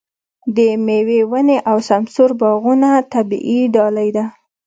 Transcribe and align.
د 0.55 0.57
مېوو 0.85 1.19
ونې 1.31 1.57
او 1.69 1.77
سمسور 1.89 2.29
باغونه 2.41 2.89
طبیعي 3.13 3.61
ډالۍ 3.75 4.09
ده. 4.15 4.25